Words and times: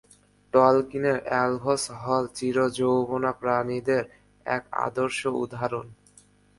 টলকিনের 0.53 1.17
elves 1.43 1.83
হল 2.01 2.23
চিরযৌবনা 2.35 3.31
প্রাণীদের 3.31 4.03
এক 4.45 4.63
আদর্শ 4.79 5.19
উদাহরণ। 5.43 5.87